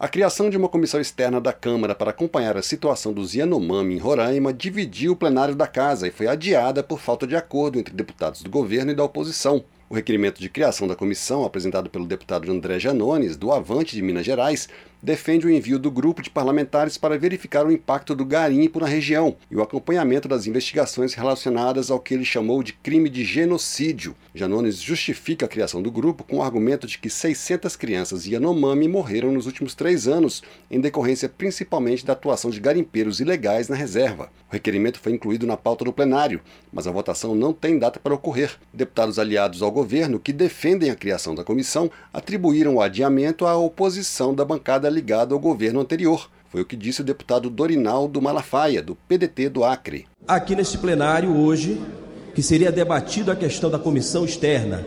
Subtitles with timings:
[0.00, 3.98] A criação de uma comissão externa da Câmara para acompanhar a situação dos Yanomami em
[3.98, 8.40] Roraima dividiu o plenário da Casa e foi adiada por falta de acordo entre deputados
[8.42, 9.62] do governo e da oposição.
[9.90, 14.24] O requerimento de criação da comissão, apresentado pelo deputado André Janones, do Avante de Minas
[14.24, 14.70] Gerais,
[15.02, 19.36] defende o envio do grupo de parlamentares para verificar o impacto do garimpo na região
[19.50, 24.14] e o acompanhamento das investigações relacionadas ao que ele chamou de crime de genocídio.
[24.34, 29.32] Janones justifica a criação do grupo com o argumento de que 600 crianças Yanomami morreram
[29.32, 34.30] nos últimos três anos, em decorrência principalmente da atuação de garimpeiros ilegais na reserva.
[34.48, 36.40] O requerimento foi incluído na pauta do plenário,
[36.72, 38.58] mas a votação não tem data para ocorrer.
[38.72, 44.34] Deputados aliados ao governo que defendem a criação da comissão atribuíram o adiamento à oposição
[44.34, 46.28] da bancada ligado ao governo anterior.
[46.50, 50.06] Foi o que disse o deputado Dorinaldo Malafaia, do PDT do Acre.
[50.26, 51.80] Aqui neste plenário hoje,
[52.34, 54.84] que seria debatido a questão da comissão externa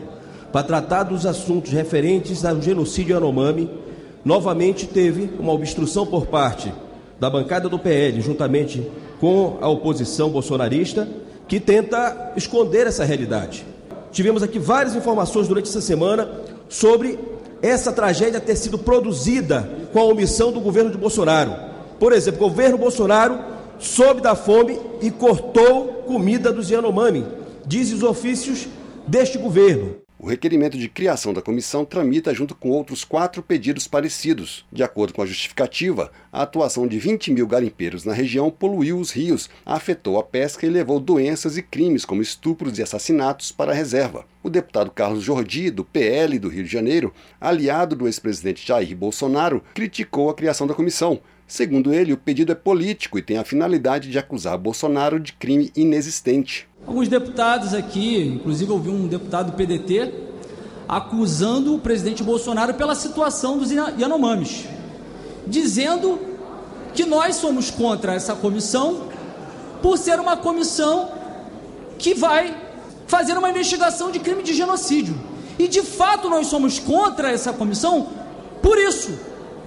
[0.53, 3.67] para tratar dos assuntos referentes ao genocídio Yanomami,
[4.23, 6.71] novamente teve uma obstrução por parte
[7.19, 8.85] da bancada do PL, juntamente
[9.19, 11.07] com a oposição bolsonarista,
[11.47, 13.65] que tenta esconder essa realidade.
[14.11, 16.29] Tivemos aqui várias informações durante essa semana
[16.69, 17.17] sobre
[17.63, 21.55] essa tragédia ter sido produzida com a omissão do governo de Bolsonaro.
[21.97, 23.39] Por exemplo, o governo Bolsonaro
[23.79, 27.25] soube da fome e cortou comida dos Yanomami,
[27.65, 28.67] dizem os ofícios
[29.07, 29.95] deste governo.
[30.23, 34.65] O requerimento de criação da comissão tramita junto com outros quatro pedidos parecidos.
[34.71, 39.11] De acordo com a justificativa, a atuação de 20 mil garimpeiros na região poluiu os
[39.11, 43.75] rios, afetou a pesca e levou doenças e crimes como estupros e assassinatos para a
[43.75, 44.25] reserva.
[44.41, 49.61] O deputado Carlos Jordi, do PL do Rio de Janeiro, aliado do ex-presidente Jair Bolsonaro,
[49.73, 51.19] criticou a criação da comissão.
[51.53, 55.71] Segundo ele, o pedido é político e tem a finalidade de acusar Bolsonaro de crime
[55.75, 56.67] inexistente.
[56.87, 60.11] Alguns deputados aqui, inclusive ouvi um deputado do PDT,
[60.89, 64.65] acusando o presidente Bolsonaro pela situação dos Yanomamis,
[65.45, 66.19] dizendo
[66.95, 69.09] que nós somos contra essa comissão
[69.79, 71.11] por ser uma comissão
[71.99, 72.57] que vai
[73.05, 75.13] fazer uma investigação de crime de genocídio.
[75.59, 78.09] E de fato nós somos contra essa comissão
[78.63, 79.11] por isso,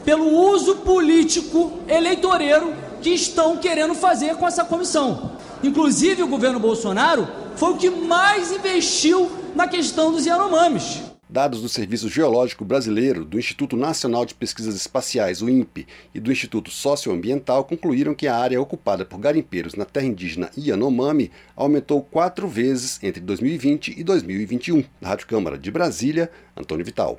[0.06, 2.72] pelo uso político eleitoreiro
[3.02, 5.32] que estão querendo fazer com essa comissão.
[5.64, 11.02] Inclusive, o governo Bolsonaro foi o que mais investiu na questão dos Yanomamis.
[11.28, 16.30] Dados do Serviço Geológico Brasileiro, do Instituto Nacional de Pesquisas Espaciais, o INPE, e do
[16.30, 22.46] Instituto Socioambiental concluíram que a área ocupada por garimpeiros na terra indígena Yanomami aumentou quatro
[22.46, 24.84] vezes entre 2020 e 2021.
[25.00, 27.18] Na Rádio Câmara de Brasília, Antônio Vital.